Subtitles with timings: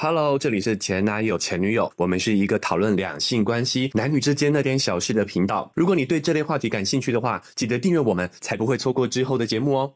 [0.00, 5.68] Hello，这里是前男友前女友，我们是一个讨论两性关系、男女之间那点小事的频道。
[5.74, 9.92] 如果你对这类话题感兴趣的话，记得订阅我们，才不会错过之后的节目哦。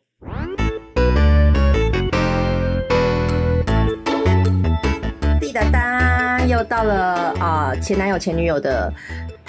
[5.41, 8.93] 滴答答，又到了啊、前男友前女友的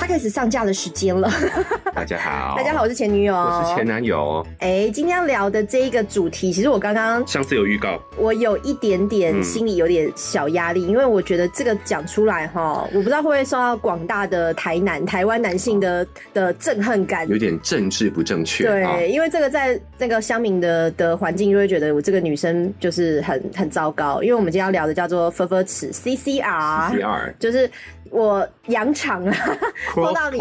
[0.07, 1.29] 开始上架的时间了。
[1.93, 4.45] 大家好，大家好，我是前女友，我是前男友。
[4.59, 17.29] 哎，今天要聊的这一个主题，其实我刚刚上次有预告，我有一点点嗯心里有点小压力，因为我觉得这个讲出来哈，我不知道会不会受到广大的台南、台湾男性的的憎恨感。
[17.29, 18.67] 有点政治不正确。
[18.67, 24.21] 啊对，因为这个在那个乡民的的环境，就会觉得我这个女生就是很很糟糕。
[24.23, 27.69] 因为我们今天要聊的叫做“分分尺 ”（CCR），第二就是
[28.13, 29.35] 我扬长啊，
[29.93, 30.37] 碰到你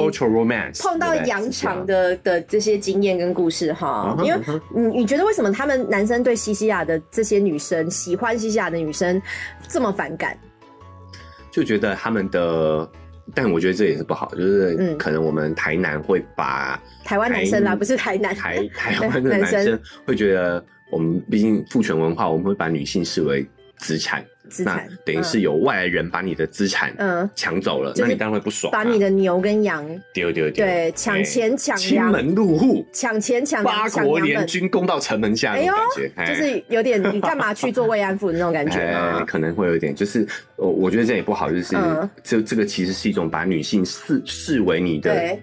[0.78, 4.38] 碰到扬长的的这些经验跟故事哈因为
[4.74, 9.20] 你你觉得为什么他们男生对西西亚的这些女生喜欢西西亚的女生
[9.68, 10.38] 这么反感？
[11.50, 12.90] 就觉得他们的，
[13.34, 14.96] 但我觉得这也是不好，就是嗯。
[14.98, 18.34] 可能我们台南会把台湾男生啦，不是台南。
[18.34, 23.46] 台台湾的男生 会觉得，我们毕竟父权文化，我们会把女性视为
[23.78, 36.26] 资产，那资产，等于是有外来人把你的资产嗯，抢走了，那你当然会不爽啊，把你的牛跟羊丢丢丢，对抢钱抢亲羊门入户，抢钱抢八国联，军攻到城门下那种感觉，哎。
[36.26, 38.78] 就是有点你干嘛去做慰安妇的那种感觉？
[39.26, 40.26] 可能会有一点，就是
[40.62, 45.40] 我我觉得这也不好，就是嗯这这个其实是一种把女性视视为你的对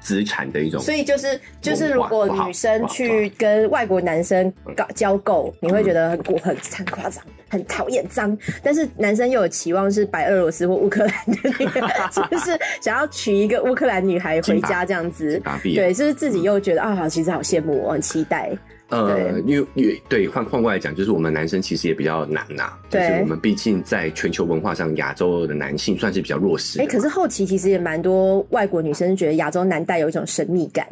[0.00, 8.36] 资产的一种，所以就是就是，如果女生去跟外国男生搞交媾，你会觉得很过很很夸张，很讨厌脏。
[8.62, 11.84] 但是男生又有期望是白俄罗斯或乌克兰的女人，
[12.30, 15.40] 就是想要娶一个乌克兰女孩回家这样子。
[15.62, 18.50] 对，就是自己又觉得啊，其实好羡慕，我很期待。
[18.90, 26.92] 呃，因为因为对换换过来讲，就是我们男生其实也比较难呐、就是我们毕竟在全球文化上，亚洲的男性算是比较弱势的哎、嘛。
[26.92, 30.86] 可是后期其实也蛮多外国女生觉得亚洲男带有一种神秘感，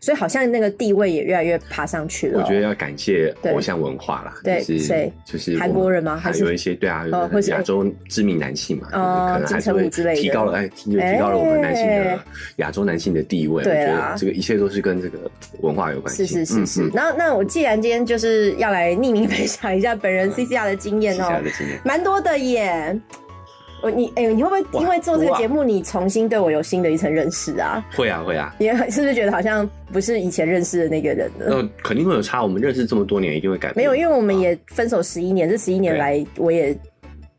[0.00, 2.42] 所以好像那个地位也越来越爬上去了哦。
[2.42, 7.04] 我觉得要感谢对偶像文化啦，对就是谁就是韩国人吗还有一些对啊，
[7.48, 8.88] 亚洲知名男性嘛，
[9.34, 12.20] 可能还是会提高了哎，提提高了我们男性哎的
[12.56, 13.54] 亚洲男性的地位。
[13.54, 16.26] 我觉对啊得这个一切都是跟这个文化有关系。
[16.26, 21.42] 是是是是嗯，那那我既然今天就是要来匿名分享一下本人 CCR 的经验接哦。
[21.84, 22.98] 蛮多的耶。
[23.84, 27.84] 我你哎、你会不会因为做这个节目，你重新对我有新的一层认识啊？
[27.94, 31.46] 会啊会啊，你是不是觉得好像不是以前认识的那个人了？
[31.50, 32.42] 那肯定会有差。
[32.42, 33.76] 我们认识这么多年，一定会改变。
[33.76, 36.74] 没有，因为我们也分手十一年，这十一年对来，我也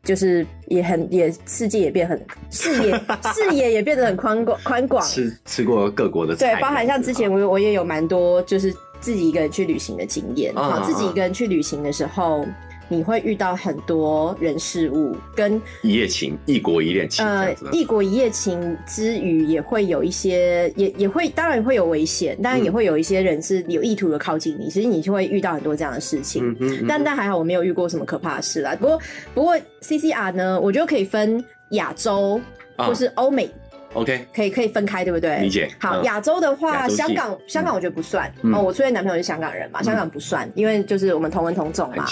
[0.04, 2.92] 就是也很也世界也变很视野
[3.34, 5.04] 视野也变得很宽广宽广。
[5.04, 10.56] 吃吃过各国的菜，对，包含像之前我我也有蛮多就是自己一个人去旅行的经验。
[10.56, 12.46] 啊好，自己一个人去旅行的时候，
[12.88, 17.54] 你会遇到很多人事物，跟一夜情，异国一恋情呃。
[17.72, 26.48] 异国一夜情之余，也会有一些也也会当然会有危险，当然也嗯会有一些人是有意图的靠近你，其实你就会遇到很多这样的事情。
[26.48, 28.76] 嗯哼，嗯但但还好我没有遇过什么可怕的事啦。
[28.78, 29.00] 不过
[29.34, 32.40] 不过 CCR 呢，我觉得可以分亚洲
[32.76, 33.50] 啊或是欧美，
[33.96, 35.38] OK，可以可以分开，对不对？
[35.38, 35.68] 理解。
[35.80, 36.04] 好，嗯。
[36.04, 38.54] 亚洲的话，香港香港我觉得不算、嗯。
[38.54, 38.60] 哦。
[38.62, 42.06] 我初恋男朋友是香港人嘛，香港不算，因为就是我们同文同种嘛。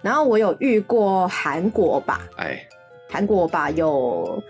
[0.00, 2.58] 然后我有遇过韩国吧，哎，
[3.10, 4.42] 韩国吧有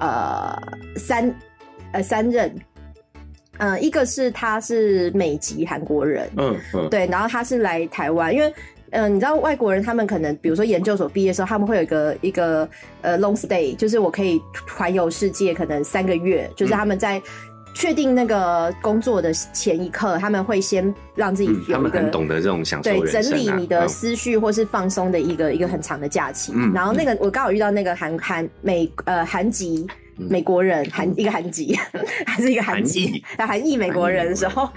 [0.00, 0.54] 呃
[0.96, 1.34] 三
[1.92, 2.54] 呃三任，
[3.58, 8.52] 呃一个是他是美籍韩国人，嗯嗯，对，然后他是来台湾，因为。
[8.90, 12.68] 嗯、你知道外国人他们可能，比如说研究所毕业的时候，他们会有一个一个
[13.02, 14.40] 呃 long stay，就是我可以
[14.76, 17.20] 环游世界，可能三个月，就是他们在
[17.74, 26.52] 确定那个工作的前一刻，他们会先让自己有一个、们很懂得这种享受对整理你的嗯思绪或是放松的一个一个很长的假期。
[26.54, 29.86] 嗯然后那个我刚好遇到那个韩韩美呃韩籍
[30.16, 31.76] 美国人韩一个韩籍
[32.26, 34.68] 还是一个韩籍他韩裔美国人的时候，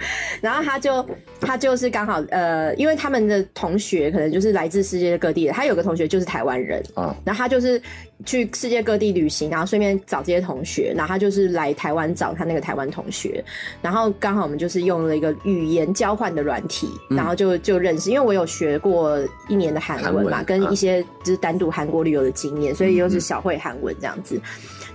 [0.42, 1.06] 然后他就
[1.40, 7.82] 他就是刚好呃，因为他们的同学可能就是来自世界各地的，他有个同学就是台湾人，啊，然后他就是
[8.26, 13.44] 去世界各地旅行，然后顺便找这些同学，然后他就是来台湾找他那个台湾同学，
[13.82, 17.18] 然后刚好我们就是用了一个语言交换的软体，嗯。
[17.18, 24.42] 然后就就认识，因为我有学过一年的韩文嘛，跟一些就是单独韩国旅游的经验，所以又是小会韩文这样子，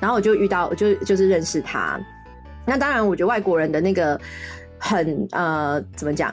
[0.04, 1.98] 然后我就遇到，就就是认识他。
[2.66, 4.20] 那当然，我觉得外国人的那个
[4.78, 6.30] 很呃，怎么讲？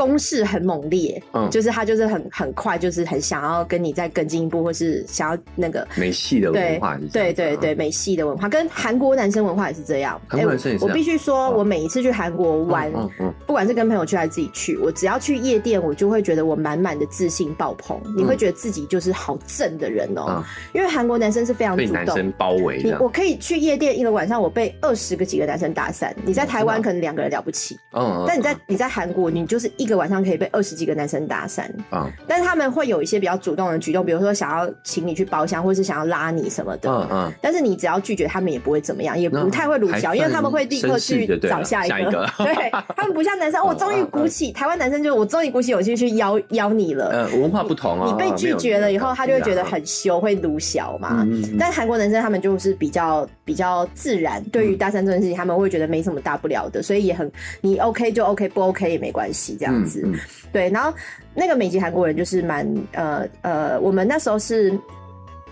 [0.00, 5.86] 攻势很猛烈，嗯就是他就是很很快，就是很想要跟你再更进一步，或是想要那个。
[5.94, 10.18] 美系的文化对对对，美系的文化跟韩国男生文化也是这样。
[10.26, 18.00] 韩国男生也是这样我必须说，哦我每一次去韩国玩，嗯嗯不管是跟朋友去还是自己去，我只要去夜店，我就会觉得我满满的自信爆棚。
[18.16, 22.04] 你会觉得自己就是好正的人哦、嗯因为韩国男生是非常被主动。
[22.04, 26.14] 男生包围你我，可以去夜店一个晚上，我被二十个几个男生打散。
[26.24, 31.62] 你在台湾可能两个人了不起，嗯，但你在你在韩国，你就是一个晚上可以被二十几个男生搭讪。
[31.90, 36.90] 啊但是他们会有一些比较主动的举动，比如说想要请你去包厢，或是想要拉你什么的。
[36.90, 42.28] 嗯嗯，但是你只要拒绝，他们也不会怎么样，也不太会鲁小，因为他们会立刻去找下一个。
[42.38, 47.08] 对他们不像男生， 我终于鼓起台湾男生就我终于鼓起勇气去邀邀你了。
[47.10, 51.24] 呃，文化不同啊，你被拒绝了以后，他就会觉得很很羞，会鲁小嘛。
[51.26, 57.30] 嗯但韩国男生他们就是比较比较自然，对于搭讪这件事情，他们会觉得没什么大不了的，所以也很
[57.62, 60.02] 你 OK 就 OK，不 OK 也没关系这样子。
[60.04, 60.18] 嗯嗯
[60.52, 60.92] 对，然后
[61.34, 64.78] 那个美籍韩国人就是蛮呃呃，我们那时候是。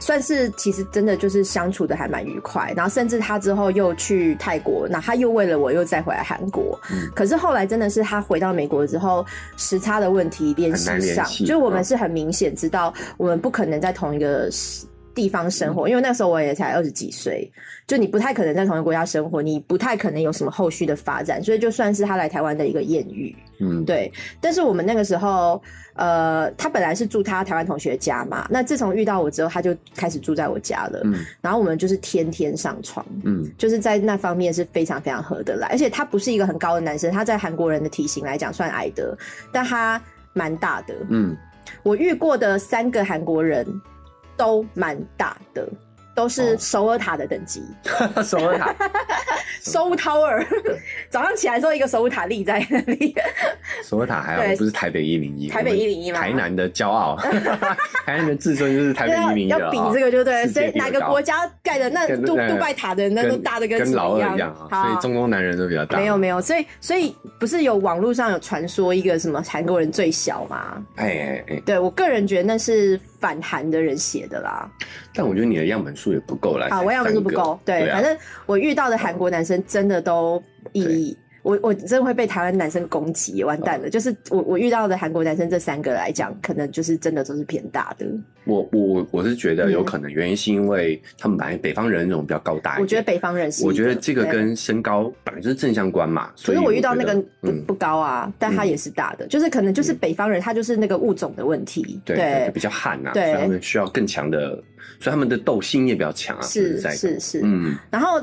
[0.00, 6.78] 算是其实真的就是相处的还蛮愉快，然后甚至他之后又去泰国，那他又为了我又再回来韩国。
[6.92, 9.26] 嗯可是后来真的是他回到美国之后，
[9.56, 14.86] 时差的问题联系上，系就我们嗯是很明显知道我们不可能在同一个时
[15.18, 17.50] 地方生嗯活，因为那时候我也才二十几岁，
[17.88, 23.34] 就你不太可能在同一个国家生活，你不太可能有什么后续的发展，所以就算是他来台湾的一个艳遇。
[23.60, 25.60] 嗯，对，但是我们那个时候，
[25.94, 31.00] 呃，他本来是住他台湾同学家嘛，那自从遇到我之后，他就开始住在我家了。
[31.02, 39.18] 嗯然后我们就是天天上床，嗯就是在那方面是非常非常合得来，而且他不是一个很高的男生，他在韩国人的体型来讲算矮的，
[39.52, 40.00] 但他
[40.32, 40.94] 蛮大的。
[41.10, 41.36] 嗯，
[41.82, 43.66] 我遇过的三个韩国人
[44.38, 45.68] 都蛮大的。
[46.14, 46.56] 都是哦。
[46.58, 47.62] 首尔塔的等级，
[48.26, 48.74] 首尔塔，
[49.62, 50.44] 首 Tower，
[51.10, 53.14] 早上起来的时候，一个首尔塔立在那里。
[53.84, 56.18] 首尔塔还好，不是台北一零一，台北一零一吗？
[56.18, 57.14] 台南的骄傲，
[58.04, 65.98] 台南的自尊就是台北一零一要比这个就对所以哪个国家盖的那杜杜拜塔的那都大的什跟老二一样啊，所以中东男人都比较大。
[65.98, 70.82] 没有没有，所以所以不是有网络上有传说一个什么韩国人最小吗？
[70.96, 74.70] 哎哎哎，对我个人觉得那是反韩的人写的啦。
[75.14, 78.16] 但我觉得你的样本数也不够啦啊，我样本数不够，对，啊反正
[78.46, 80.42] 我遇到的韩国男生真的都
[80.72, 81.16] 以。
[81.42, 83.88] 我我真的会被台湾男生攻击，完蛋了！
[83.88, 88.06] 就是我我遇到的韩国男生这三个来讲，可能就是真的都是偏大的。
[88.44, 96.30] 我我我是觉得嗯有可能原因是因为他们本来北方人那种比较高大一点，我觉得北方人是，我觉得这个跟身高本来就是正相关嘛。
[96.34, 102.00] 所以我遇到那个不不高啊，但他也是大的，就是可能就是北方人，他就是那个物种的问题。
[102.04, 104.50] 对对比较悍啊，所对以他们需要更强的，
[104.98, 106.42] 所以他们的斗性也比较强啊。
[106.42, 107.40] 是是是。
[107.44, 108.20] 嗯，然后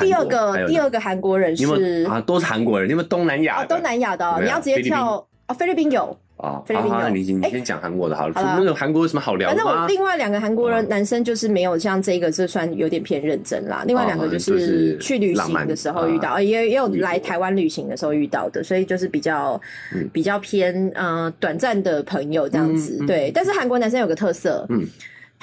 [0.00, 2.20] 第二个第二个韩国人是啊？
[2.20, 6.62] 都是韩国人，你们东南亚哦东南亚的你要直接跳哦菲律宾有，啊？
[6.64, 8.34] 菲律宾有你先讲韩国的好了。
[8.36, 9.86] 那个韩国有什么好聊反正我？
[9.86, 13.84] 另外两个韩国人嗯男生就是没有像这个，这算有点偏认真啦。
[13.86, 19.60] 另外两个就是是去旅行的时候遇到，呃也也有来台湾旅行的时候遇到的，所以就是比较
[19.94, 23.06] 嗯比较偏呃短暂的朋友这样子嗯嗯。
[23.06, 24.86] 对，但是韩国男生有个特色，嗯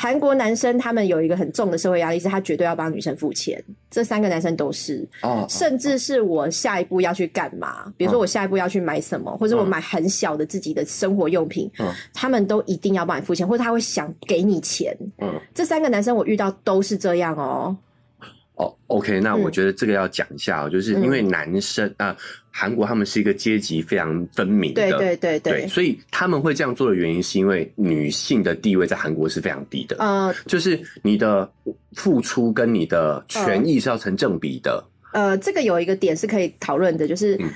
[0.01, 3.61] 韩国男生他们有一个很重的社会压力，是他绝对要帮女生付钱。
[3.91, 11.93] 这三个男生都是，哦，甚至是我下一步要去干嘛，比如说我下一步要去买什么，或者我买很小的自己的生活用品，嗯。
[12.13, 14.95] 他们都一定要帮你付钱，或者他会想给你钱。
[15.17, 15.37] 嗯。
[15.53, 17.75] 这三个男生我遇到都是这样哦。
[18.55, 19.41] 哦，OK，那嗯。
[19.41, 22.15] 我觉得这个要讲一下哦，就是因为男生啊，
[22.51, 30.33] 韩国他们是一个阶级非常分明的，对对对对，对，所以他们会这样做的原因，是因为女性的地位在韩国是非常低的，呃。
[30.45, 31.49] 就是你的
[31.93, 34.83] 付出跟你的权益是要成正比的。
[35.13, 37.49] 呃，这个有一个点是可以讨论的，就是、嗯。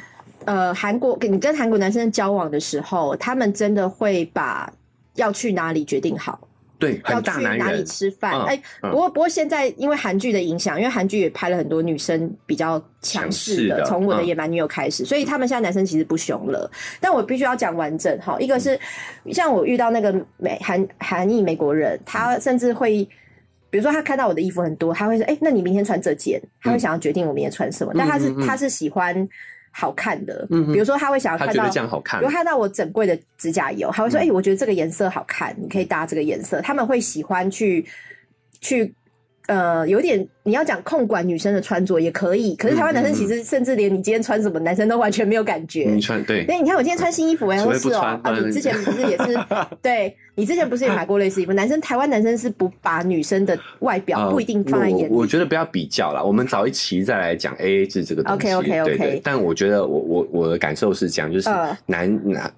[0.46, 4.70] 呃，韩国你跟韩国男生交往的时候，他们真的会把
[5.16, 6.48] 要去哪里决定好。
[6.84, 8.34] 对，要去哪里，吃饭？
[8.34, 16.70] 嗯哎、嗯不过不过现在因为韩剧的影响，因为韩剧也拍了很多女生比较强势的，从我的嗯野蛮女友开始，所以他们现在男生其实不凶了。
[17.00, 18.80] 但我必须要讲完整哈，一个是
[19.32, 23.08] 像我遇到那个美韩韩裔美国人，他甚至会。
[23.70, 29.28] 比如说，他看到我的衣服很多，他会说：“哎、那你明天穿这件。”他会想要决定我明天穿什么，但他是他是喜欢
[29.74, 30.48] 好看的。
[30.50, 37.86] 比如说，他会想要看到他觉得这样好看比如，看到我整柜的指甲油，他会说：“嗯哎、我觉得这个颜色好看，你可以搭这个颜色。”他们会喜欢去
[38.62, 38.94] 去
[39.48, 45.90] 呃，有点你要讲控管女生的穿着也可以，可是台湾男生其实甚至连你今天穿什么，男生都完全没有感觉。
[45.94, 49.38] 你穿对，那，你看我今天穿新衣服，哎，是哦，啊，你之前不是也是？
[49.82, 51.54] 对你之前不是也买过类似衣服？
[51.54, 55.14] 男生台湾男生是不把女生的外表不一定放在眼里。
[55.14, 58.54] 我觉得不要比较了，我们早一期再来讲 A A 制这个东西。
[58.54, 59.22] OK OK OK。
[59.24, 61.50] 但我觉得我我我的感受是这样，就是
[61.86, 62.52] 男男呃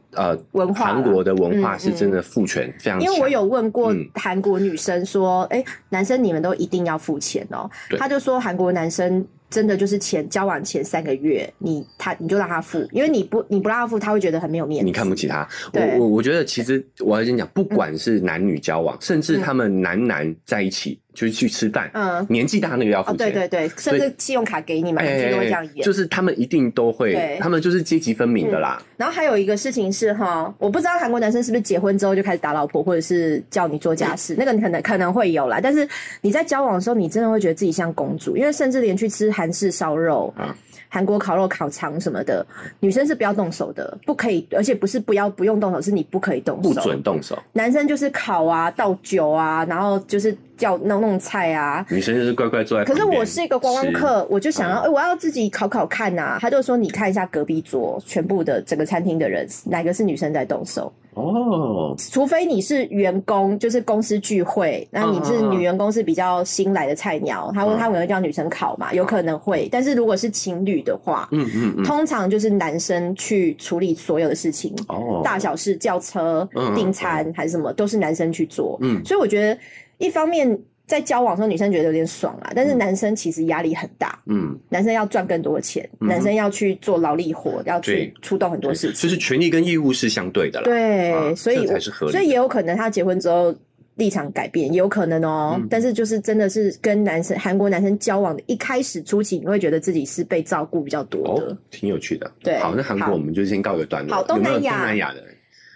[0.51, 3.00] 文化韩国的文化是真的父权非常。
[3.01, 7.69] 因为我有问过韩国女生说，哎，男生你们都一定要付钱哦。
[7.98, 15.48] 他就说，韩国男生真的就是前交往前三个月，你他你就让他付，因为你不你不让他付，他会觉得很没有面子，你看不起他。
[15.74, 21.00] 我我我觉得其实我要先讲，不管是男女交往，甚至他们男男在一起。
[21.15, 25.84] 就是去吃饭，嗯，年纪大那个要付钱，对对对，甚至信用卡给你嘛，就会这样演。
[25.84, 28.79] 就是他们一定都会，他们就是阶级分明的啦。
[28.98, 35.60] 然后还有一个事情是哈，我不知道韩国男生是不是结婚之后就开始打老婆，或者是叫你做家事， 那个你可能可能会有啦。
[35.63, 35.88] 但是
[36.22, 40.55] 你在交往的时候，你真的会觉得自己像公主，因为甚至连去吃韩式烧肉啊。
[40.88, 42.45] 韩国烤肉、烤肠什么的，
[42.79, 47.38] 女生是不要动手的，不可以，而且不是不要不用动手，是你不可以动手，不准动手。
[47.51, 51.85] 男生就是烤啊、倒酒啊，然后就是叫弄弄菜啊。
[51.89, 52.85] 女生就是乖乖坐在。
[52.85, 56.38] 可是我是一个观光客，我就想要，哎，我要自己考考看呐。
[56.41, 60.91] 他就说，你看一下隔壁桌，全部的整个餐厅的人，哪个是女生在动手？
[61.13, 69.69] 哦，除非你是员工，就是公司聚会，那你是女员工是比较新来的菜鸟，他会他可能会叫女生考嘛，有可能会。
[69.71, 76.45] 但是如果是情侣的话，嗯嗯，通常就是男生去处理所有的事情，哦，大小事叫车、
[76.75, 78.77] 订餐还是什么，都是男生去做。
[78.81, 79.57] 嗯，所以我觉得
[79.98, 80.58] 一方面。
[80.88, 84.22] 在交往的时候，女生觉得有点爽啊，但是男生其实压力很大。
[84.28, 89.02] 嗯，男生要赚更多的钱，男生要去做劳力活，要去出动很多事情。
[89.02, 90.66] 就是权利跟义务是相对的啦。
[90.66, 92.12] 对，所以才是合理。
[92.12, 93.52] 所以也有可能他结婚之后
[93.96, 95.60] 立场改变，也有可能哦。
[95.72, 102.32] 但是就是真的是跟男生韩国男生交往的一开始初期，你会觉得自己是被照顾比较多的，挺有趣的。
[102.44, 104.18] 对，好，那韩国我们就先告个段落。
[104.18, 105.24] 好，东南亚，东南亚的。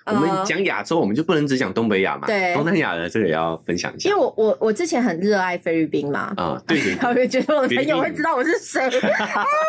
[0.10, 2.28] 我们讲亚洲，我们就不能只讲东北亚嘛？
[2.28, 4.10] 对， 东南亚的这个也要分享一下。
[4.10, 8.82] 因为我我我之前很热爱菲律宾嘛，啊，对， 我就觉得我的朋友会知道我是谁。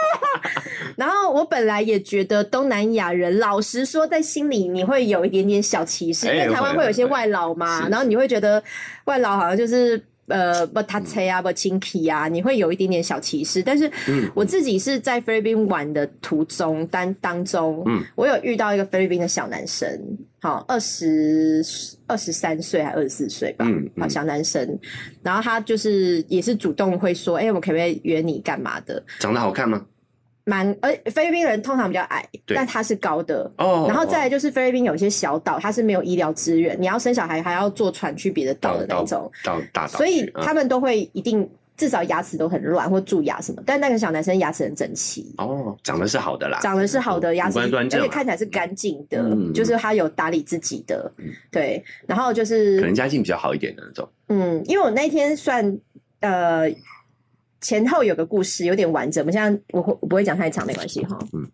[0.96, 8.62] 然后我本来也觉得东南亚人，老实说，在心里你会有一点点小歧视，因为台湾会有些外劳嘛，然后你会觉得
[9.04, 10.02] 外劳好像就是。
[10.30, 13.62] 呃，不他车啊，不亲皮啊，你会有一点点小歧视。
[13.62, 13.90] 但是
[14.34, 19.86] 我自己是在菲律宾玩的途中当当中，嗯，我有遇到一个菲律宾的小男生，
[20.40, 21.62] 好，二十
[22.06, 24.78] 二十三岁还二十四岁吧，嗯，好小男生，
[25.22, 29.02] 然后他就是也是主动会说，哎，我可不可以约你干嘛的？
[29.18, 29.84] 长得好看吗？
[30.50, 33.48] 蛮，而菲律宾人通常比较矮，但他是高的。
[33.58, 39.30] 哦，然后再来就是菲律宾有一些小岛，它是没有医疗资源，你要生小孩还要坐船去别的岛的那种。
[39.44, 43.62] 到大岛，所以他们都会一定至少牙齿都很乱或蛀牙什么。
[43.64, 45.32] 但那个小男生牙齿很整齐。
[45.38, 51.08] 哦，长得是好的啦，长得是好的牙齿，而且看起来是干净的，就是他有打理自己的。
[51.52, 54.08] 对，然后就是可能家境比较好一点的那种。
[54.26, 55.78] 嗯，因为我那天算
[56.18, 56.68] 呃。
[57.60, 59.22] 前后有个故事，有点完整。
[59.22, 61.18] 我们现在我会我不会讲太长，没关系哈。
[61.32, 61.46] 嗯，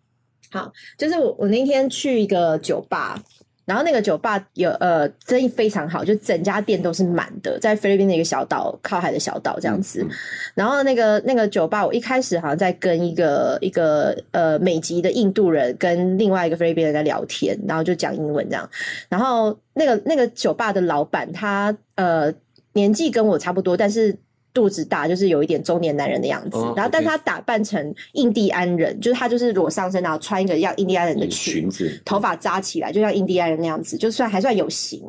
[0.49, 3.21] 好，就是我我那天去一个酒吧，
[3.65, 10.07] 然后那个酒吧有呃生意非常好，就整家店都是满的，在菲律宾的一个小岛，靠海的小岛这样子。
[10.55, 18.69] 然后那个那个酒吧，我一开始好像在跟一个一个呃美籍的印度人跟另外一个菲律宾人在聊天，然后就讲英文这样。
[19.09, 22.33] 然后那个那个酒吧的老板，他呃
[22.71, 24.17] 年纪跟我差不多，但是。
[24.53, 35.01] 肚子大，就是有一点中年男人的样子，然后但他打扮成印第安人，就是他就是裸上身，然后穿一个像印第安人的裙子，头发扎起来，就像印第安人那样子，就算还算有型。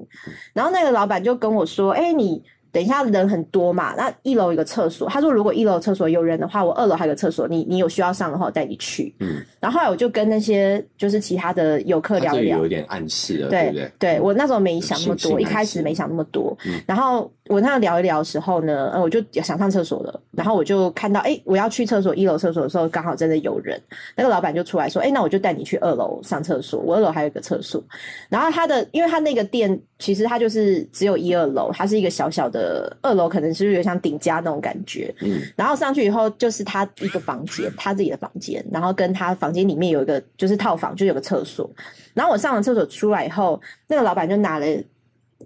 [0.53, 5.09] 然后那个老板就跟我说：“哎，你。”等一下，人很多嘛，那一楼有个厕所。
[5.09, 9.13] 他说，如果一楼厕所有人的话，我二楼还有个厕所，你你有需要上的话，我带你去。
[9.21, 9.43] 嗯。
[9.59, 13.91] 然后后来我就跟那些就是其他的游客聊聊，有一点暗示了，对不对？
[13.99, 16.55] 对我那时候没想那么多，一开始没想那么多。
[16.87, 20.21] 然后我那样聊一聊的时候呢，我就想上厕所了。
[20.31, 23.81] 然后我就看到，哎，我要去厕所一楼厕所的时候，刚好真的有人。
[24.15, 26.81] 那个老板就出来说，哎，那我就带你去二楼上厕所。
[26.81, 27.83] 我二楼还有一个厕所。
[28.29, 32.59] 然后他的，因为他那个店其实他就是只有一二楼，它是一个小小的。
[32.59, 41.71] 呃，二楼可能是有点像顶家那种感觉，嗯，然后上去以后就是他一个房间，他自己的房间，然后跟他房间里面有一个就是套房，就有个厕所。
[42.15, 44.67] 然后我上完厕所出来以后，那个老板就拿了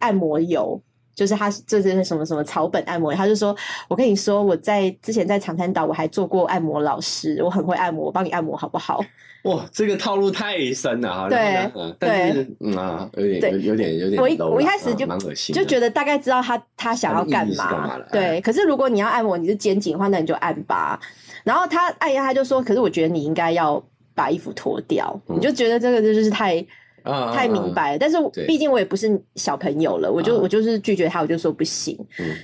[0.00, 0.80] 按摩油，
[1.14, 3.54] 就是他这是什么什么草本按摩，他就说
[3.88, 9.04] 我跟你说我在之前在长滩岛我还做过按摩老师，我很会按摩，我帮你按摩好不好？
[9.44, 11.28] 哇，这个套路太深了哈。
[11.28, 14.22] 对，但是嗯啊，有点有有点有点。
[14.22, 17.98] 我一我一开始就蛮恶心，就觉得大概知道他他想要干嘛。
[18.12, 20.98] 对，可是如果你要按摩你是肩颈的话，那你就按吧。
[21.42, 23.82] 然后他按一下他就说，可是我觉得你应该要
[24.14, 26.64] 把衣服脱掉，你就觉得这个就是太。
[27.04, 28.16] 太明白了，但是
[28.46, 31.98] 毕竟我也不是小朋友了，我就我就是拒绝他，我就说不行。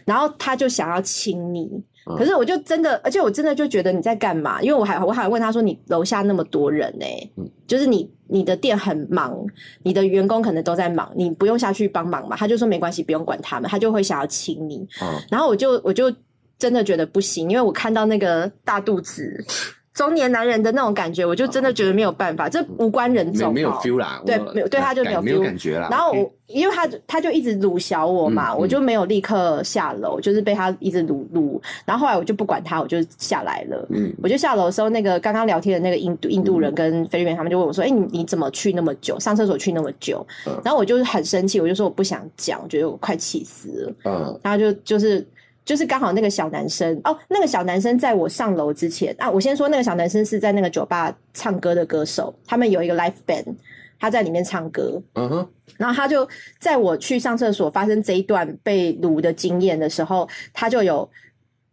[0.05, 1.71] 然后他就想要亲你，
[2.17, 4.61] 可是我就真的，而且我真的就觉得你在干嘛？
[4.61, 7.07] 因为我还我还问他说，你楼下那么多人呢，
[7.67, 9.37] 就是你你的店很忙，
[9.83, 12.37] 你的员工可能都在忙，你不用下去帮忙嘛？
[12.37, 14.87] 他就说没关系，不用管他们，他就会想要亲你。
[15.31, 16.13] 然后我就我就
[16.59, 19.45] 真的觉得不行，因为我看到那个大肚子。
[19.99, 24.23] 中年男人的那种感觉，我就真的觉得没有办法，这无关人种，没有 feel 啦。
[24.25, 25.89] 对，没有对他就没有 feel 感觉啦。
[25.91, 31.61] 然后我，因为他他就一直辱小我嘛，我就没有立刻下楼，就是被他一直撸撸。
[31.85, 33.89] 然后后来我就不管他，我就下来了。
[33.91, 39.19] 嗯，我就下楼的时候，那个刚刚聊天的那个印度印度人跟菲律宾他们就问我说：“哎，你你怎么去那么久？
[39.19, 40.25] 上厕所去那么久？”
[40.65, 43.93] 然后我就是很生气，我就说我不想讲，我觉得我快气死了。
[44.05, 45.27] 嗯，然后就就是。
[45.69, 53.45] 就是刚好那个小男生哦，那个小男生在我上楼之前啊，我先说那个小男生是在那个酒吧唱歌的歌手，他们有一个 live band，
[54.01, 56.27] 他在里面唱歌，嗯哼，然后他就
[56.59, 61.07] 在我去上厕所发生这一段被掳的经验的时候，他就有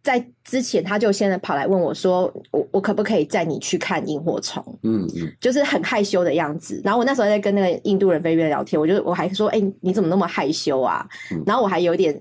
[0.02, 4.62] 在之前他就先跑来问我说，我我可不可以载你去看萤火虫？
[4.82, 6.82] 嗯嗯，就是很害羞的样子。
[6.84, 11.08] 然后我那时候在跟那个印度人菲律宾聊天，我就我还说，哎，你怎么那么害羞啊？
[11.46, 12.14] 然后我还有点。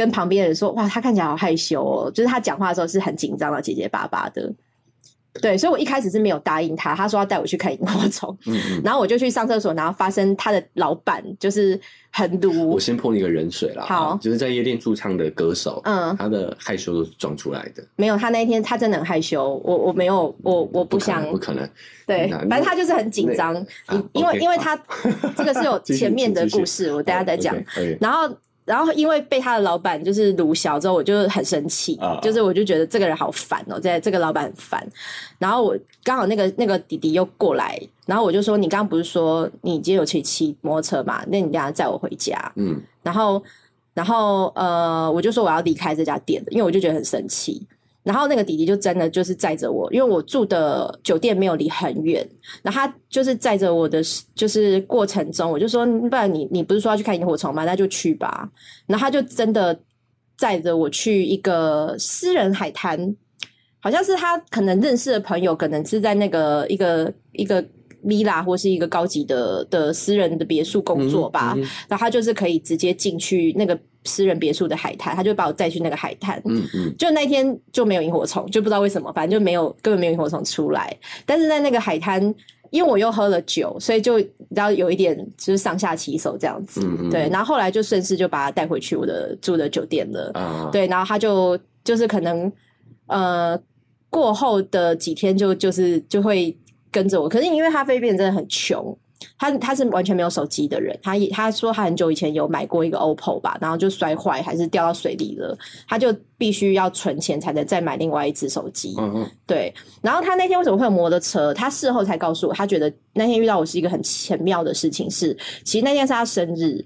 [0.00, 4.50] 跟旁边的人说：“哇，他看起来好害羞哦，就是他讲话的时候是很紧张的，结结巴巴的。”
[5.40, 6.92] 对，所以我一开始是没有答应他。
[6.92, 8.36] 他说要带我去看萤火虫，
[8.82, 11.78] 然后我就去上厕所，然后发生他的老板就是
[12.10, 12.70] 很毒。
[12.70, 17.84] 我先泼你个冷水啦，好，就是在夜店驻唱的歌手，嗯，他的害羞都是装出来的。
[17.94, 19.60] 没有，他那一天他真的很害羞。
[19.62, 21.68] 我我没有，我我不想，不可能。
[22.08, 23.54] 对，反正他就是很紧张，
[24.14, 24.76] 因为因为他
[25.36, 27.54] 这个是有前面的故事，我等下再讲。
[28.00, 28.28] 然后。
[28.70, 34.86] 然后因为被他的老板就是鲁小之后，我就很生气，就是我就觉得这个人好烦哦，在这个老板很烦。
[35.40, 41.24] 然后我刚好那个那个弟弟又过来，然后我就说：“你刚刚不是说你今天有去骑摩托车嘛？
[41.26, 43.42] 那你等下载我回家。”嗯，然后
[43.92, 47.60] 然后呃，我就说我要离开这家店因为我就觉得很生气。
[48.10, 52.28] 然后那个弟弟就真的就是载着我，因为我住的酒店没有离很远，
[52.60, 54.02] 然后他就是载着我的，
[54.34, 57.64] 就是过程中我就说，不然你你不是说要去看萤火虫吗？
[57.64, 58.50] 那就去吧。
[58.88, 59.78] 然后他就真的
[60.36, 63.14] 载着我去一个私人海滩，
[63.78, 67.64] 好像是他可能认识的朋友，可能是在那个一个一个
[68.04, 71.56] villa 或是一个高级的的私人的别墅工作吧。
[71.88, 73.78] 然后他就是可以直接进去那个。
[74.04, 76.40] 私人别墅的海滩，他就把我带去那个海滩。
[76.46, 80.96] 嗯嗯，就那天就没有萤火虫，就不知道为什么，反正就没有，根本没有萤火虫出来。
[81.26, 82.22] 但是在那个海滩，
[82.70, 84.18] 因为我又喝了酒，所以就
[84.50, 86.80] 然后有一点就是上下其手这样子。
[86.82, 87.28] 嗯嗯，对。
[87.28, 90.30] 然后后来就顺势就把他带回去我的住的酒店了。
[90.34, 90.86] 啊，对。
[90.86, 92.50] 然后他就就是可能
[93.06, 93.60] 呃
[94.08, 96.56] 过后的几天就就是就会
[96.90, 98.96] 跟着我，可是因为他菲律宾真的很穷。
[99.38, 105.56] 他他是完全没有手机的人，他也他说他很久以前有买过一个 OPPO 吧，然后就摔坏还是掉到水里了，
[105.86, 108.94] 他就必须要存钱才能再买另外一只手机。
[108.98, 109.72] 嗯嗯，对。
[110.00, 111.52] 然后他那天为什么会有摩托车？
[111.52, 116.84] 他事后才告诉我，他觉得那天遇到我是一个很奇妙的事情，是其实那天是他生日，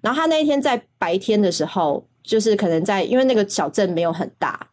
[0.00, 4.68] 然后他那一天在白天的时候，就是可能在因为那个小镇没有很大，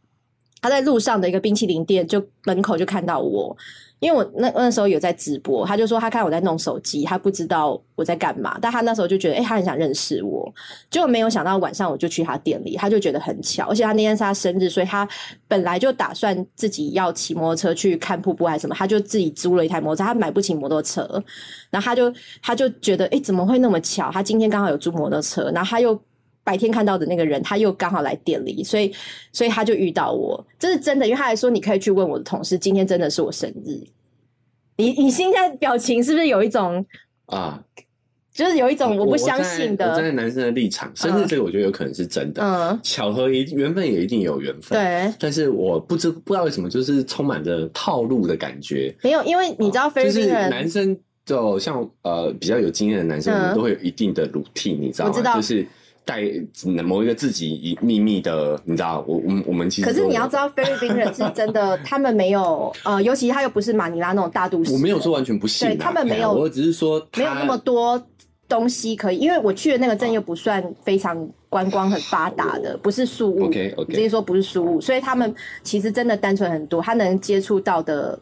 [0.62, 3.56] 他在路上的一个冰淇淋店就门口就看到我。
[4.00, 10.54] 因为我那那时候有在直播，他就说他看我在弄手机，他不知道我在干嘛，但他那时候就觉得，哎，他很想认识我，
[10.90, 15.08] 就没有想到晚上我就去他店里，他就觉得很巧，而且他那天是他生日，所以他
[15.48, 21.02] 本来就打算自己要骑摩托车去看瀑布还是什么，他就自己租了一台摩托车，他买不起摩托车，
[21.72, 24.12] 然后他就他就觉得，哎，怎么会那么巧？
[24.12, 26.00] 他今天刚好有租摩托车，然后他又。
[26.48, 28.90] 白天看到的那个人，他又刚好来店里，所以，
[29.34, 33.78] 所以他就遇到我，这是真的，因为他还说你可以去问我的同事，今天真的是我生日。
[34.78, 36.86] 你你现在表情是不是有一种
[37.26, 37.62] 啊，
[38.34, 39.94] 就是有一种我不相信的？
[39.94, 45.14] 站在男生的立场，生日这个我觉得有可能是真的，嗯，巧合一缘分也一定有缘分，对。
[45.20, 48.96] 但是我不知不知道为什么，就是充满着套路的感觉。
[49.04, 55.36] 没有，因为你知道，菲律宾人男生就像呃比较有经验的男生，都会有一定的 routine，你知道吗？
[55.36, 55.68] 就是。
[56.08, 56.24] 带
[56.84, 64.72] 某一个自己秘密的，你知道，我我我们其实可是你要知道，菲律宾人是真的， 他们没有呃，尤其他又不是马尼拉那种大都市。
[64.72, 68.02] 我没有说完全不信，对他们没有，我只是说没有那么多
[68.48, 73.46] 东西可以，因为我去的那个镇又不算非常观光很发达的，不是宿务。
[73.48, 78.18] OK，OK 直接说不是宿务，所以他们其实真的单纯很多，他能接触到的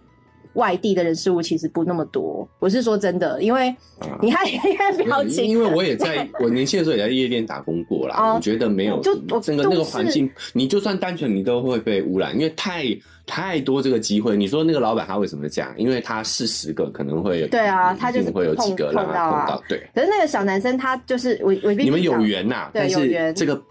[0.55, 2.47] 外地的人事物其实不那么多。
[2.59, 12.85] 我是说真的，因为啊你看，你看表情，因为我也在我年轻的时候也在夜店打工过啦， 哦我觉得没有，就我整个那个环境，你就算单纯你都会被污染，因为太
[13.25, 14.35] 太多这个机会。
[14.35, 15.73] 你说那个老板他为什么这样？
[15.77, 23.61] 因为他是十个可能会有，对啊他就是会有几个让他碰碰到啊，对，可是那个小男生他就是我我你们有缘呐，对但是有缘这个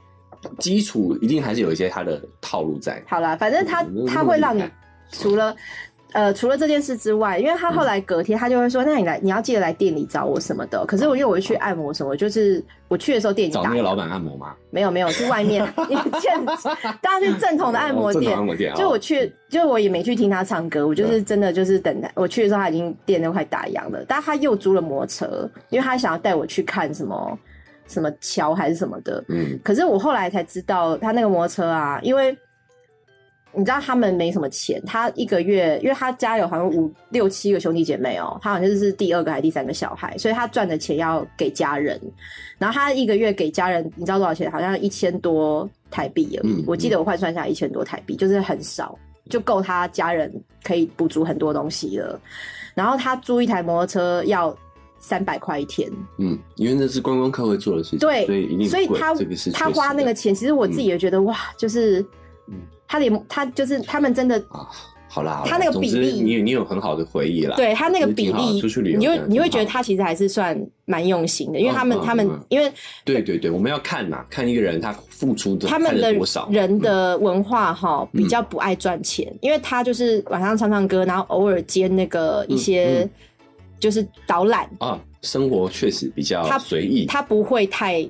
[0.58, 3.02] 基础一定还是有一些他的套路在。
[3.06, 4.62] 好啦，反正他嗯他会让你
[5.10, 5.54] 除了
[6.14, 10.86] 呃除了这件事之外，因为他后来隔天他就会说，那你来你要记得来店里找我什么的。
[10.86, 14.54] 可是我因为我去按摩什么，就是我去的时候店已经打烊找那个老板按摩吗？
[14.70, 16.32] 没有没有去外面你见
[17.02, 18.24] 大家去正统的按摩店。
[18.32, 27.38] 统按摩店，就我哦去，就我也没去听他唱歌，我就是真的就是等他我去的时候，他已经店都快打烊了，但他又租了摩托车，因为他想要带我去看什么
[27.88, 29.22] 什么桥还是什么的。
[29.28, 29.58] 嗯。
[29.64, 32.36] 可是我后来才知道，他那个摩托车啊，因为
[33.56, 42.00] 你知道他们没什么钱，他一个月，因为他家有好像五六七个兄弟姐妹哦、他好像就是第二个还是第三个小孩，所以他赚的钱要给家人，
[42.58, 44.50] 然后他一个月给家人，你知道多少钱？
[44.50, 46.52] 好像一千多台币而已。
[46.52, 52.20] 嗯我记得我换算下来一千多台币，就是很少，就够他家人可以补足很多东西了。
[52.74, 54.56] 然后他租一台摩托车要
[54.98, 55.88] 三百块一天，
[56.18, 59.14] 嗯，因为那是观光客会做的事情，对，所以一定所以他
[59.52, 62.00] 他花那个钱，其实我自己也觉得、哇，就是
[62.48, 62.54] 嗯
[62.94, 64.36] 他连他就是他们真的。
[64.50, 64.70] 啊，
[65.08, 72.72] 好啦，好啦他那个比例你你有很好的回忆啦，对他那个比例，出去旅游你会你会觉得他其实还是算蛮用心的，因为他们、他们、嗯因为
[73.04, 78.22] 对对对，我们要看呐，看一个人他付出的看他们的多少，人的文化哈嗯。
[78.22, 83.10] 比较不爱赚钱，因为他就是晚上唱唱歌，然后偶尔接那个一些嗯。
[83.80, 88.08] 就是导览，啊，生活确实比较他随意，他不会太。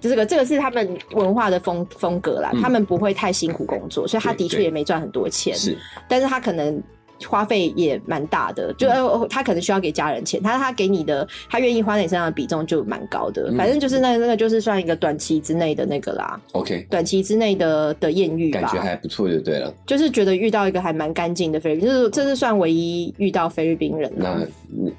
[0.00, 2.60] 这个这个是他们文化的风风格啦，嗯。
[2.60, 5.54] 他们不会太辛苦工作，所以他的确也没赚很多钱。
[5.54, 5.76] 是。
[6.08, 6.82] 但是他可能
[7.28, 8.88] 花费也蛮大的，就、
[9.28, 13.50] 他可能需要给家人钱，他他给你的，他愿意花在你身上的比重就蛮高的。
[13.50, 13.56] 嗯。
[13.56, 18.60] 反正就是那那个就是算一个短期之内的那个啦，OK，短期之内的的艳遇吧。
[18.60, 19.72] 感，觉还不错就对了。
[19.86, 24.46] 就是觉得遇到一个还蛮干净的菲律宾，就是这是算唯一遇到菲律宾人那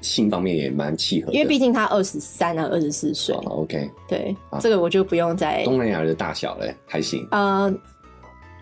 [0.00, 4.58] 性方面也蛮契合，因为毕竟他二十三啊，二十四岁，哦 OK，对，啊。
[4.58, 7.72] 这个我就不用再东南亚的大小嘞还行，呃，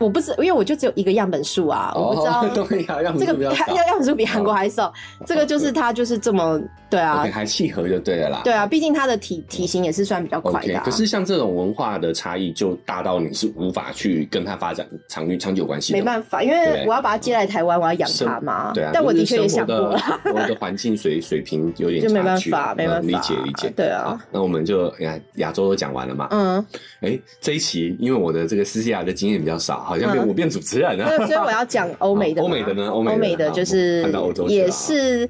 [0.05, 4.93] 我不知，因为我就只有一个样本数啊，我不知道哦东南亚样这个子比较少要样本数比韩国还少，
[5.25, 8.43] 这个就是他就是这么对啊还契合就对了啦。
[8.45, 10.83] 对啊，毕竟他的体体型也是算比较快的、啊。
[10.85, 15.99] 可是像这种文化的差异，就大到你是无法去跟他发展长长久关系的。
[15.99, 18.73] 没办法，因为我要把他接来台湾，我要养生他嘛。
[18.75, 19.99] 对啊，但我的确也想过了。
[20.35, 23.73] 我的环境水水平有点就没办法没办法嗯理解理解。
[23.75, 26.29] 对啊，那我们就亚亚洲都讲完了嘛。
[26.31, 26.65] 嗯，
[27.01, 31.27] 哎，这一期因为我的这个斯西亚的经验比较少，好像变嗯我变主持人了。
[31.27, 32.49] 所以我要讲 欧美的嘛。
[32.49, 34.05] 欧美的呢欧美的欧美的就是
[34.49, 35.29] 也是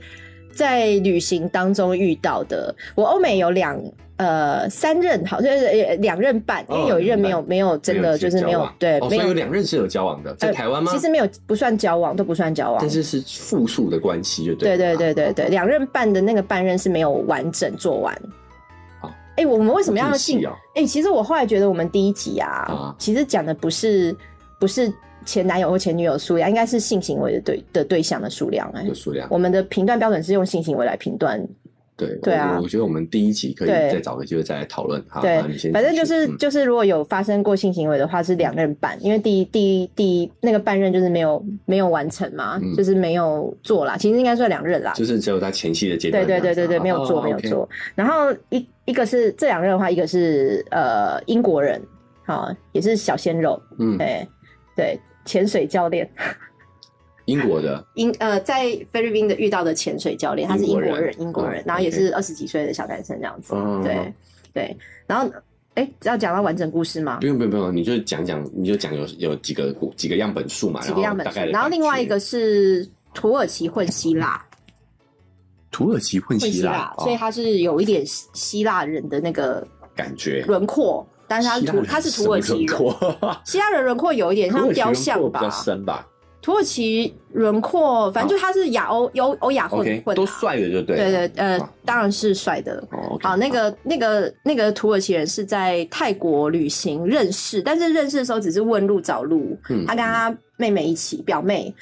[0.53, 2.75] 在旅行当中遇到的。
[2.95, 3.81] 我欧美有两
[4.17, 5.51] 呃三任，好像
[5.99, 10.93] 两任半，因为哦有一任没两有没有真的就是没有对没有所以有两任是有交往的，在呃台湾吗？
[10.93, 12.89] 其实没有不算交往，都不算交往但。
[12.89, 18.17] 是是复数的关系，就对对了对对对对，两任半的那个半任是没有完整做完。
[19.01, 24.15] 好哎、我们为什么要细哦哎、其实我后来觉得我们第一集啊，啊其实讲的不是
[24.65, 24.91] 不是
[25.27, 29.29] 前男友或前女友数量，应该是性行为的对的对象的数量、哎有，数量。
[29.31, 31.39] 我们的评断标准是用性行为来评断。
[31.97, 35.05] 对对啊我我觉得我们第一集可以再找个机会再来讨论。
[35.07, 35.37] 哈，对
[35.71, 44.95] 反正就是就是，如果有发生过性行为的话，是两任半，因为第一第一第一那个半任就是没有没有完成嘛，嗯就是没有做啦，其实应该算两任啦。
[44.95, 46.41] 就是只有在前期的阶段对。
[46.41, 47.69] 对对对对，没有做哦没有做。
[47.95, 51.81] 然后一一个是这两任的话，一个是呃英国人，
[52.27, 54.27] 好、也是小鲜肉，嗯，哎、
[54.77, 56.09] 对，潜水教练，
[57.27, 57.85] 英国的？
[57.95, 64.13] 英呃在菲律宾的遇到的潜水教练，他是英国人，英国人然后也是二十几岁的小男生这样子，哦对
[64.53, 65.31] 对，然后
[65.75, 67.19] 哎，要讲到完整故事吗？
[67.21, 67.27] 不？
[67.27, 74.41] 用不用不用，你就讲讲，你就讲有有几个几个样本数嘛，几个样本然后另外一个是土耳其混希腊，
[75.71, 81.05] 土耳其混混希希腊，所以哦他是有一点希希腊人的那个感觉，轮廓，
[81.35, 82.79] 但是他土他是土耳其人
[83.45, 85.41] 希腊人轮廓有一点像雕像吧。
[85.41, 86.07] 土耳其轮廓比较，深吧。
[86.43, 92.87] 土耳其轮廓，反正就他是亚欧欧欧亚混混啊，都帅的就对了，对对呃，当然是帅的。
[93.23, 99.57] 好，那个、那个、那个土耳其人是在泰国旅行认识，但是认识的时候只是问路找路。
[99.71, 99.87] 嗯。
[99.87, 101.75] 他跟他妹妹一起，表妹，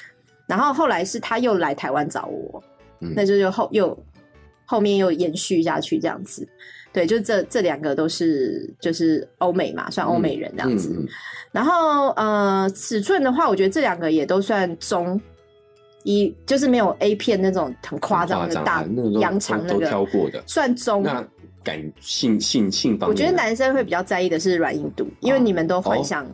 [0.47, 2.63] 然后后来是他又来台湾找我，
[3.01, 3.11] 嗯。
[3.13, 3.89] 那就就后又
[4.65, 6.47] 后面又延续下去这样子。
[6.91, 10.89] 对，就这这两个都是就是欧美嘛，算欧美人这样子。
[10.95, 11.07] 嗯嗯
[11.51, 15.19] 然后呃，尺寸的话，我觉得这两个也都算中，
[16.03, 20.43] 一就是没有 A 片那种很夸张的大啊那个都羊肠那都都挑个，过的。
[20.47, 21.03] 算中。
[21.03, 21.23] 那
[21.63, 26.27] 感性性性方面，我觉得男生会比较在意的是软硬度，因为你们都幻想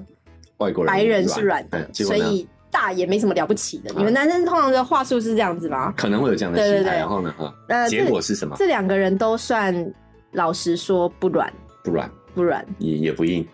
[0.58, 3.90] 外国人白人是软的所以大也没什么了不起的。
[3.92, 5.94] 啊你们男生通常的话术是这样子吗？
[5.98, 7.34] 可能会有这样的心态，对然后呢，
[7.90, 8.56] 结果是什么？
[8.58, 9.94] 这两个人都算
[10.32, 11.52] 老实说不软
[11.84, 13.46] 不软不软，也也不硬，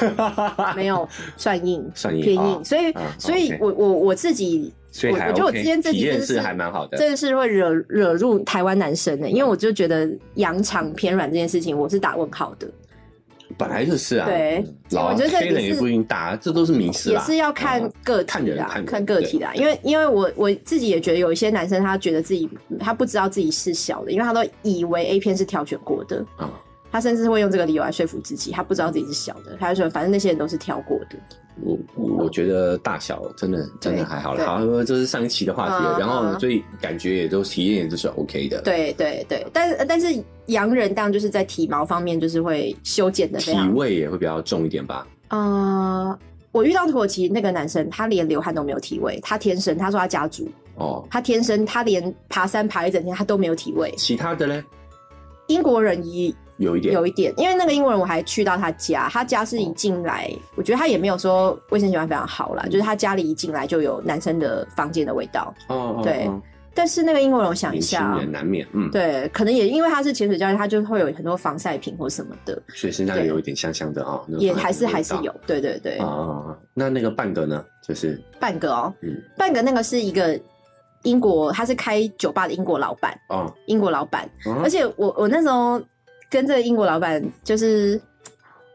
[0.74, 2.64] 没有算硬， 算硬啊偏硬。
[2.64, 4.72] 所以啊所以我我我自己。
[4.96, 6.96] 所以还我我觉得我今天这体验是集真的是还蛮好的。
[6.96, 12.68] 真的是会惹惹入台湾男生的，因为我就觉得羊肠偏软这件事情，我是打问号的，
[13.56, 17.18] 本来就是啊，对嗯老我觉得黑人也不一定大，这都是迷失也。
[17.20, 19.48] 是要看啊个体的，看个体的。
[19.54, 26.50] 因为因为我我自己也觉得有一些男生他觉得自己他不知道自己是小的，因为他都以为 A 片是挑选过的，啊，
[26.90, 31.16] 他甚至会用这个理由来说服自己，他不知道自己是小的，他就说反正那些人都是挑过的。
[31.62, 34.44] 我我我觉得大小真的真的还好了。
[34.44, 45.06] 好，这是上一期的话题然后所以感觉也都体验也都是 OK 的。，对对对，但是但是洋人当然就是在体毛方面就是会修剪的体味也会比较重一点吧。
[45.28, 46.18] 呃，
[46.52, 53.92] 我遇到土耳其那个男生，他连流汗都没有体味，他天生，他说他家族，哦，他天生，他连爬山爬一整天他都没有体味。
[53.96, 54.62] 其他的呢，
[55.46, 56.94] 英国人也有一点。
[56.94, 65.54] 有一点，因为那个英国人我还去到他家，他家是一进来，我觉得他也没有说卫生习惯非常好啦，就是他家里一进来就有男生的房间的味道。
[65.68, 66.26] 哦，哦对。
[66.26, 66.40] 哦。
[66.76, 73.28] 但是那个英国人，我想一下啊，难免，嗯，对，可能也因为他是潜水教练，他就会有很多防晒品或什么的，所以身上对。
[73.28, 76.50] 有一点香香的啊，那种也还是还是有，对对对，啊啊。
[76.50, 79.16] 啊那那个半个呢，就是半个哦，嗯。
[79.38, 80.36] 半个那个是一个
[81.04, 85.80] 英国，他是开酒吧的英国老板，哦，英国老板，啊而且我我那时候
[86.34, 88.00] 跟这个英国老板就是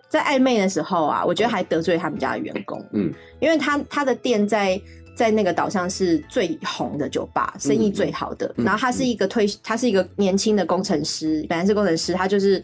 [0.08, 4.82] 在暧昧的时候啊，我觉得还得罪他们家的员工，嗯，因为他他的店在
[5.14, 12.64] 在那个岛上是最红的酒吧，生意最好的，嗯然后他是一个退，他是一个年轻的工程师，本来是工程师，他就是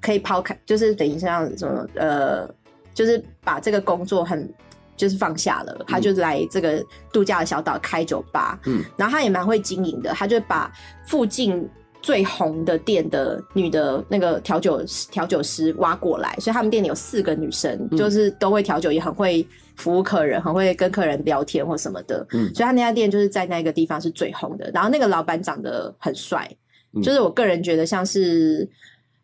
[0.00, 2.52] 可以抛开，就是等于像什么呃，
[2.92, 4.52] 就是把这个工作很。
[4.96, 6.80] 就是放下了，他就来这个
[7.12, 10.72] 度假的小岛开酒吧，嗯，然后他也蛮会经营的，他就把
[11.04, 11.68] 附近
[12.04, 14.78] 最红的店的女的那个调酒
[15.10, 22.26] 调酒师挖过来，所以他们店里有四个女生，嗯就是都会调酒，也很会服务客人，很会跟客人聊天或什么的。
[22.34, 24.70] 嗯所以他那家店就是在那个地方是最红的。
[24.74, 26.46] 然后那个老板长得很帅，
[26.92, 28.68] 嗯就是我个人觉得像是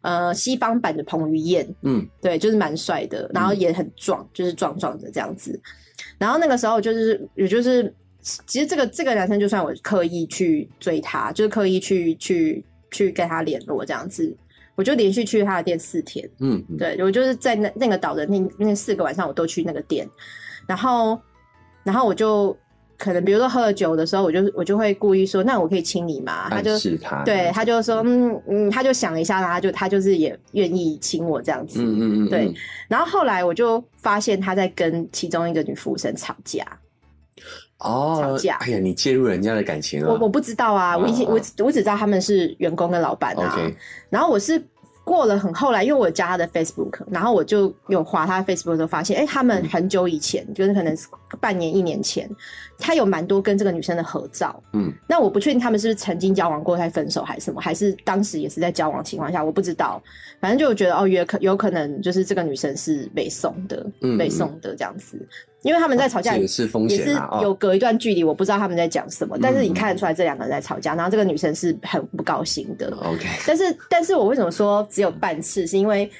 [0.00, 5.60] 呃西方版的彭于晏，嗯对，就是蛮帅的，然后也很壮，就是壮壮的这样子。
[6.16, 7.94] 然后那个时候就是，也就是，
[8.46, 14.37] 其实这个这个男生，就算我刻意去追他，就是刻意去去去跟他联络这样子，
[14.74, 16.29] 我就连续去他的店四天。
[16.38, 20.09] 嗯，嗯，对我就是在那那个岛的那那四个晚上，我都去那个店，
[20.66, 21.20] 然后
[21.83, 22.57] 然后我就
[22.98, 26.48] 可能比如说喝了酒的时候，我就我就会故意说，那我可以亲你吗？
[26.50, 26.79] 他就
[27.24, 31.83] 对，他就说，嗯嗯，他就想了一下，然后他就他就是也愿意亲我这样子。
[31.83, 32.55] 嗯嗯嗯，对嗯，
[32.88, 36.62] 然后后来我就发现他在跟其中一个女服务生吵架，
[37.80, 38.56] 哦吵，架。
[38.60, 41.30] 哎呀，你介入人家的感情啊，我我不知道啊，我以前啊。
[41.32, 43.52] 我只我只知道他们是员工跟老板啊。
[43.52, 43.74] OK，
[44.08, 44.62] 然后我是
[45.02, 50.96] 过了很后来，因为我有加他的 Facebook，然后我就有划他的 Facebook 的时候发现，哎，他们很久以前，就是可能
[51.40, 52.30] 半年一年前，
[52.78, 54.62] 他有蛮多跟这个女生的合照。
[54.72, 60.00] 嗯，那我不确定他们是不是曾经交往过才分手还是什么，还是当时也是在交往情况下，我不知道。
[60.40, 64.16] 反正就觉得哦，有可有可能就是这个女生是被送的，嗯。
[64.16, 65.26] 被送的这样子，
[65.62, 66.68] 因为他们在吵架也是
[67.42, 72.90] 有隔一段距离，我不知道他们在讲什么，但是你嗯看得出来这两个人在吵架，然后这个女生是很不高兴的。
[73.02, 75.66] OK，但是，但是我为什么说只有半次？
[75.66, 76.10] 是因为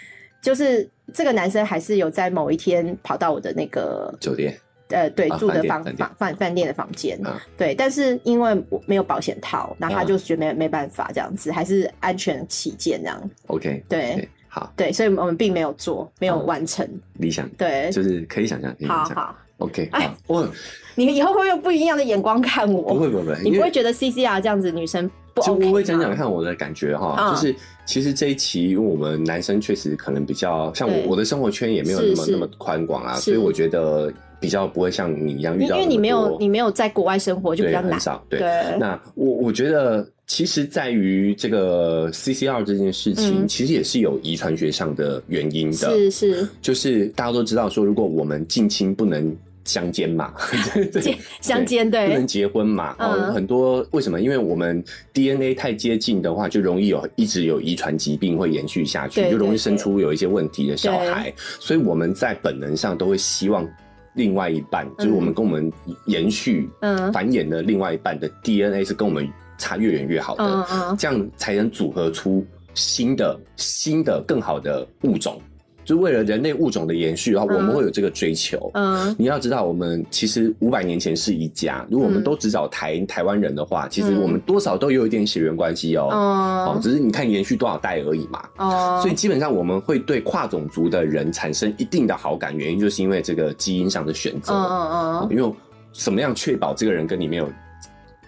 [0.43, 4.57] 就是这个男生还是有在某一天跑到我的那个酒店。
[4.93, 7.41] 呃对啊住的房饭饭店房饭饭店的房间，啊。
[7.57, 10.05] 对，但是因为我没有保险套，然后他啊。
[10.05, 16.85] 就觉得没没办法这样子，还是安全起见这样，，OK，对好，对，所以我们并没有做，没有啊完成，
[17.15, 17.49] 理想。
[17.57, 19.17] 对，就是可以想象，可以好想象。
[19.17, 20.49] 好，，OK，哎好，我
[20.97, 27.55] 你以后会用不一样的眼光看不我，会不会，不会你不会觉得 CCR 这样子女生不就 OK 我会讲吗讲看我的感觉哈，嗯就是
[27.87, 38.25] 其实这一期，因为我们男生确实可能比较像我我的生活圈也没有那么那么宽广啊，所以我觉得比较不会像你一样遇到因因为你没有你没有在国外生活就比较难对很，少。
[38.29, 38.41] 对，
[38.79, 45.91] 那我我觉得，其实在于这个 CCR 这件事情，嗯其实也是有遗传学上的原因的。
[45.91, 50.33] 是是，就是大家都知道说，如果我们近亲不能相奸嘛，
[51.03, 52.95] 结相奸不能，结婚嘛。
[53.01, 54.21] 哦，嗯很多为什么？
[54.21, 54.81] 因为我们
[55.13, 61.35] DNA 太接近的话，就容易有一直有遗传疾病会延续下去，对就容易生出有一些问题的小孩。
[61.59, 63.69] 所以我们在本能上都会希望
[64.15, 65.73] 另外一半，就是我们跟我们
[66.07, 69.29] 延续嗯繁衍的另外一半的 DNA 是跟我们
[69.61, 72.45] 差越远越好的，嗯嗯这样才能组合出
[72.75, 75.41] 新的、新的、更好的物种。
[75.83, 78.71] 就为了人类物种的延续的话，嗯我们会有这个追求。
[78.75, 81.85] 嗯你要知道，我们其实五百年前是一家。
[81.91, 86.09] 如果我们嗯都只找台台湾人的话，其实嗯我们多少都有一点血缘关系哦。
[86.13, 88.45] 哦，嗯只是你看延续多少代而已嘛。
[88.59, 94.53] 哦，所以基本上我们会对跨种族的人产生一定的好感，原因就是因为这个基因上的选择。
[94.53, 95.55] 嗯哦嗯因为
[95.93, 97.51] 怎么样确保这个人跟你没有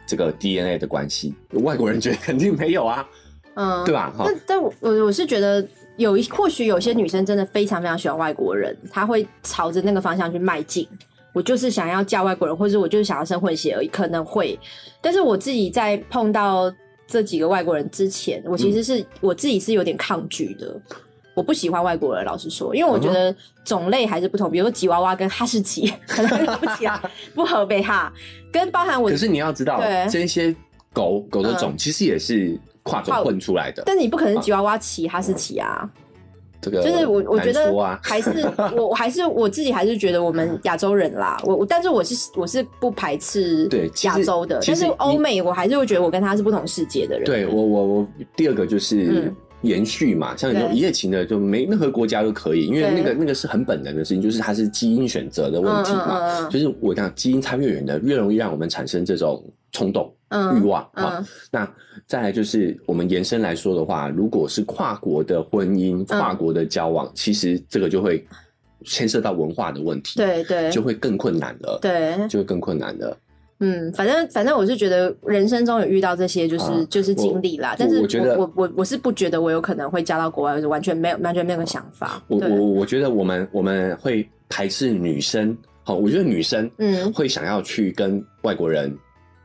[0.07, 1.35] 这个 DNA 的关系？
[1.53, 3.09] 外国人觉得肯定没有啊，
[3.55, 4.13] 嗯，对吧？
[4.17, 10.87] 哈、但但我我我是觉得有一或许有些女生真的非常非常喜欢外国人，她会朝着那个方向去迈进。
[11.33, 14.59] 我就是想要嫁外国人，或者我就是想要生混血而已，可能会。
[15.01, 16.71] 但是我自己在碰到
[17.07, 20.79] 这几个外国人之前，我其实是、我自己是有点抗拒的。
[21.35, 24.51] 我不喜欢外国人，老实说，因为我觉得种类还是不同。
[24.51, 27.03] 比如说吉娃娃跟哈士奇，可能对不起啊，
[27.35, 28.13] 不合 贝哈，
[28.53, 30.55] 跟包含我可是你要知道对，这些
[30.93, 33.83] 狗狗的种嗯其实也是跨种混出来的。
[33.87, 35.89] 但是你不可能吉娃娃骑哈士奇啊，
[36.61, 38.31] 这个就是我我觉得还是
[38.77, 47.25] 我我还是我自己还是觉得我们 亚洲人啦，我我但是我是我是不排斥对亚洲的，但是欧美我还是会觉得我跟他是不同世界的人。
[47.25, 56.19] 对我我我第二个就是嗯延续嘛，像你说对一夜情的就没任何国家都可以，因为那个那个是很本能的事情，就是它是基因选择的问题嘛。
[56.19, 61.29] 嗯嗯嗯嗯就是我讲基因差越远的，越容易让我们产生这种冲动、嗯欲望嗯啊。
[61.51, 61.75] 那
[62.07, 68.25] 再来就是我们延伸来说的话，如果是跨国的婚姻、跨国的交往，其实这个就会
[68.85, 71.79] 牵涉到文化的问题，对对就会更困难了。
[71.81, 73.17] 对，就会更困难了。
[73.65, 82.21] 嗯，反正反正我是觉得人生中有遇到这些就是、啊就是经历啦，但是我觉得我我我是不觉得我有可能会嫁到国外，我完全没有完全没有个想法。
[82.27, 88.93] 我我我觉得我们我们会排斥女生，好，我觉得女生嗯会想要去跟外国人，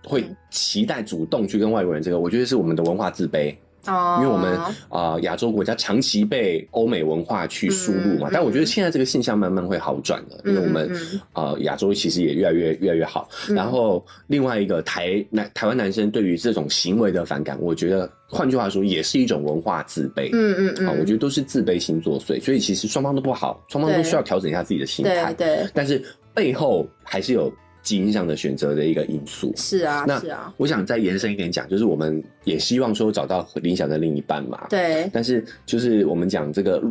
[0.04, 3.56] 会期待主动去跟外国人，这个我觉得是我们的文化自卑。
[3.88, 4.58] 哦，因为我们
[4.90, 13.30] 啊亚、洲国家长期被欧美文化去输入嘛，嗯但我觉得现在这个现象慢慢会好转了，因为我们嗯嗯呃亚洲其实也越来越越来越好。
[13.50, 20.30] 嗯然后另外一个台男台湾男生对于这种行为的反感，我觉得换句话说也是一种文化自卑。
[20.34, 25.34] 嗯嗯嗯，啊、我觉得都是自卑心作祟，所以其实双方都不好，双方都需要调整一下自己的心态。
[25.34, 27.52] 对对但是背后还是有
[27.88, 29.54] 基因上的选择的一个因素。
[29.56, 34.68] 是啊那是啊，我想再延伸一点讲，就是我们也希望说找到理想的另一半嘛。。
[34.70, 36.84] 对但是就是我们讲这个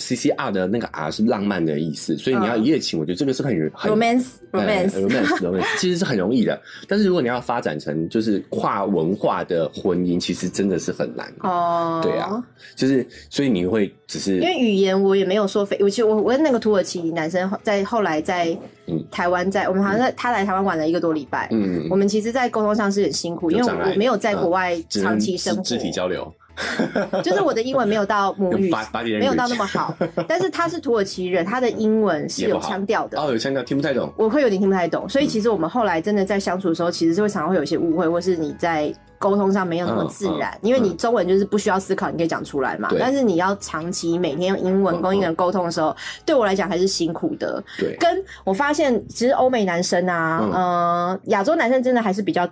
[0.00, 6.60] C C R 的那个 R 是浪漫的意思，所以你要嗯一夜情，我觉得这个是很很 romance 哎 romance，romance romance 其实是很容易的。
[6.88, 11.32] 但是如果你要发展成就是跨文化的婚姻，其实真的是很难。
[11.40, 12.42] 哦，对啊，
[12.74, 19.04] 就是所以你会只是因为语言我也没有说非，我其实我我跟那个土耳其男生在后来在嗯。
[19.10, 26.32] 台湾在，我们好像在他来台湾玩了一个多礼拜，嗯我们其实，在沟通上是很辛苦，因为我没有在国外长期生活，肢肢体交流，
[27.22, 28.72] 就是我的英文没有到母语
[29.18, 29.94] 没有到那么好，
[30.28, 33.20] 但是他是土耳其人，他的英文是有腔调的。
[33.20, 34.12] 哦，有腔调听不太懂。
[34.16, 42.88] 我会有点听不太懂，所以其实我们后来真的在相处的时候，其实是会常常会有一些误会，或是你在沟通上没有那么自然，因为你中文就是不需要思考，你可以讲出来嘛。
[42.98, 45.94] 但是你要长期每天用英文嗯跟英文沟通的时候，
[46.24, 47.62] 对我来讲还是辛苦的。
[47.78, 50.52] 对，跟我发现，其实欧美男生啊，嗯。
[50.52, 52.48] 呃，亚洲男生真的还是比较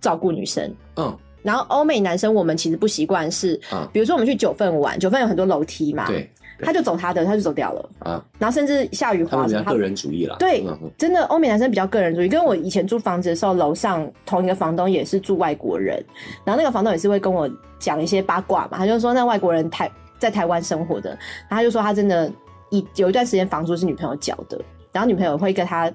[0.00, 0.72] 照顾女生。
[0.96, 3.88] 嗯，然后欧美男生我们其实不习惯是，啊。
[3.92, 6.28] 比如说我们去九份玩，九份有很多楼梯嘛，对
[6.64, 10.36] 他就走他的，他就走掉了，啊，然后甚至下雨滑什么，他比较个人主义啦。
[10.38, 10.64] 对
[10.96, 12.28] 真的欧美男生比较个人主义。
[12.28, 16.00] 跟我以前租房子的时候，楼上同一个房东也是住外国人，
[16.44, 17.50] 然后那个房东也是会跟我
[17.80, 22.30] 讲一些八卦嘛，他就说那外国人台在台湾生活的，然后他就说他真的
[22.70, 24.56] 一有一段时间房租是女朋友缴的，
[24.92, 25.90] 然后女朋友会跟他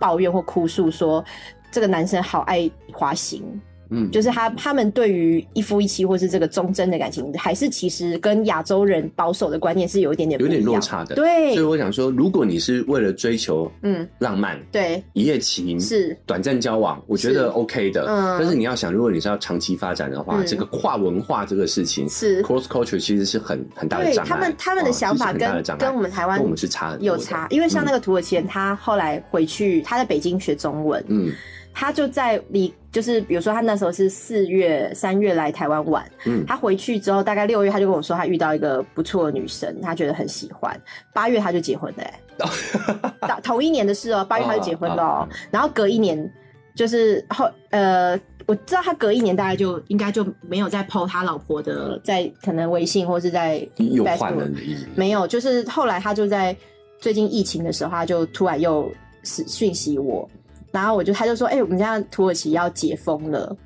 [0.00, 1.24] 抱怨或哭诉说
[1.70, 3.44] 这个男生好爱滑行。
[3.90, 11.14] 嗯，就是他他们对于一夫一妻或是这个忠贞的感情，还是其实跟亚洲人保守的观念是有一点点有点落差的。
[11.14, 11.54] 对。
[11.54, 16.16] 所以，我想说，如果你是为了追求嗯，浪漫、对，一夜情、是。
[16.26, 18.04] 短暂交往，我觉得 OK 的。
[18.06, 18.36] 嗯。
[18.38, 20.46] 但是你要想，如果你是要长期发展的话，嗯。
[20.46, 24.28] 这个跨文化这个事情是，cross culture 其实是很很大的障碍。
[24.28, 31.32] 他们他们的哦想法跟跟我们台湾跟我们是差有差，因为像那个土耳其人，他后来回去，他在北京学中文，嗯。
[31.74, 36.44] 他就在离就是比如说他那时候是四月、三月来台湾玩，嗯。
[36.46, 40.78] 他回去之后大概六月他就跟我说他遇到一个不错的女生，他觉得很喜欢，
[41.12, 46.32] 八月他就结婚了、欸， 同一年的事哦、八月他就结婚了、然后隔一年
[46.74, 48.18] 就是后呃。
[48.46, 54.86] 我知道他隔一年大概就应该就没有再 PO 他老婆的，在可能微信或是在又换 Facebook 了的意思？
[54.94, 56.56] 没有，就是后来他就在
[56.98, 58.90] 最近疫情的时候，他就突然又
[59.22, 60.26] 是讯息我，
[60.70, 63.56] 然后我就他就说，哎、我们家土耳其要解封了，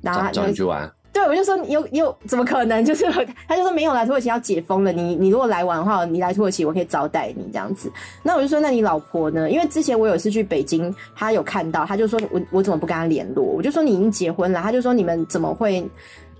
[0.00, 2.84] 然后找他就找你去玩，对我就说你有你有怎么可能？
[2.84, 3.04] 就是
[3.48, 7.90] 他就说没有来，土耳其要解封了，你你如果来玩的话，你来土耳其我可以招待你这样子。
[8.22, 9.50] 那我就说那你老婆呢？
[9.50, 13.44] 因为之前我有一次去北京，他有看到，他就说我我怎么不跟他联络？
[13.44, 15.88] 我就说你已经结婚了，他就说你们怎么会？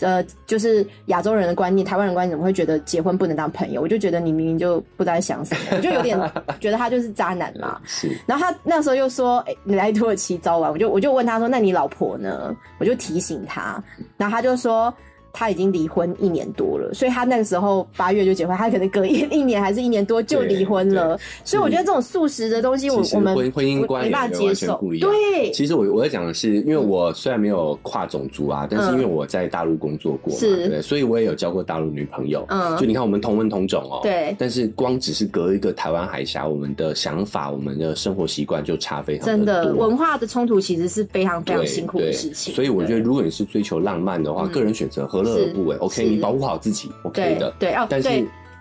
[0.01, 3.81] 呃，就是亚洲人的观念，台湾人观念怎么会觉得结婚不能当朋友？
[3.81, 6.19] 我就觉得你明明就不知道在想什么，我就有点
[6.59, 7.81] 觉得他就是渣男嘛。
[7.87, 13.83] 是然后他那时候又说：“哎、你来土耳其早晚。”我就我就问他说：“那你老婆呢？”我就提醒他，
[14.17, 14.93] 然后他就说
[15.33, 21.19] 他已经离婚一年多了，所以他那个时候八月就结婚，他可能隔一一年还是一年多就离婚了。
[21.45, 24.99] 所以我觉得这种素食的东西，我我们婚婚姻观没办法接受完全不一。
[24.99, 25.11] 样。
[25.11, 30.69] 对，其实我我在讲的是，因为我虽然没有跨种族啊，但是因为我在大陆工作过嘛，是。
[30.69, 32.45] 对，所以我也有交过大陆女朋友。
[32.49, 32.77] 嗯。
[32.77, 34.35] 就你看我们同文同种哦，对。
[34.39, 42.55] 但是光只是隔一个台湾海峡，我们的想法、我们的生活习惯就差非常真的多文化的冲突其实是非常非常辛苦的事情。
[42.55, 44.51] 所以我觉得，如果你是追求浪漫的话，嗯。
[44.51, 47.53] 个人选择何乐而不为？OK，你保护好自己，OK 的。
[47.59, 48.09] 对对哦但是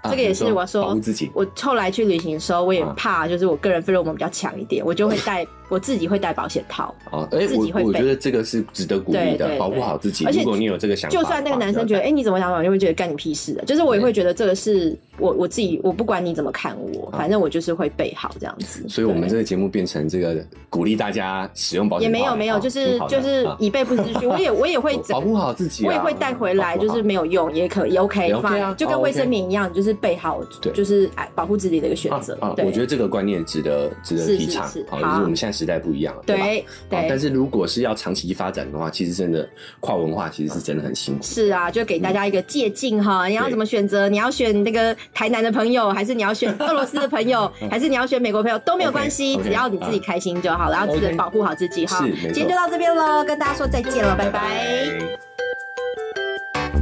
[0.03, 0.97] 这个也是我说。
[1.33, 6.93] 我后来去旅行的时候，我也啊怕，就是我个人费洛蒙比较强一点，我就会 带我自己会带保险套。
[7.09, 10.25] 啊，哎、自己会我我觉得这个是值得鼓励的，对对保护好自己。
[10.25, 13.63] 而且如果你有这个想法，就算那个男生觉得，哎、哎，你怎么想法，我就会觉得干你屁事的。
[13.65, 18.83] 就是我也会觉得这个是我我自己，我不管你怎么看我，反正我就是会备好这样子。
[18.89, 24.25] 所以我们这个节目变成这个鼓励大家使用保险套也没有没有，啊就是就是啊以备不时之需。
[24.27, 32.37] 我也我也会 保护好自己啊，我也会带回来，就是没有用也可以 OK 也 OK 啊就跟哦卫生棉一样，就是备好，对就是哎保护自己的一个选择。
[32.39, 34.85] 啊，对，我觉得这个观念值得值得提倡是是。
[34.89, 36.45] 好，好就是我们现在时代不一样了，对吧？
[36.89, 39.47] 对，但是如果是要长期发展的话，其实真的
[39.81, 41.23] 跨文化其实是真的很辛苦。
[41.23, 44.07] 是啊，就给大家一个借鉴哈，你要怎么选择？
[44.07, 51.97] 你要选那个台南的朋友，还是你要选俄罗斯的朋友， 还是你要选美国朋友都没有关系只要你自己开心就好，然后记得保护好自己哈。
[51.97, 54.39] 是今天就到这边喽，跟大家说再见了，拜拜。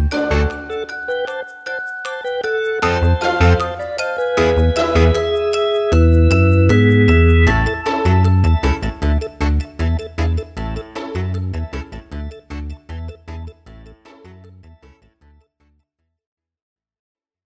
[0.09, 0.36] 拜